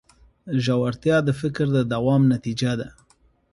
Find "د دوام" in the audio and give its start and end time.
1.75-2.21